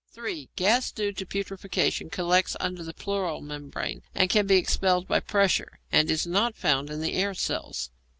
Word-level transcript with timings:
(3) 0.13 0.49
Gas 0.55 0.91
due 0.91 1.11
to 1.11 1.27
putrefaction 1.27 2.09
collects 2.09 2.57
under 2.59 2.81
the 2.83 2.91
pleural 2.91 3.39
membrane, 3.39 4.01
and 4.15 4.31
can 4.31 4.47
be 4.47 4.57
expelled 4.57 5.07
by 5.07 5.19
pressure, 5.19 5.77
and 5.91 6.09
is 6.09 6.25
not 6.25 6.55
found 6.55 6.89
in 6.89 7.01
the 7.01 7.13
air 7.13 7.35
cells. 7.35 7.91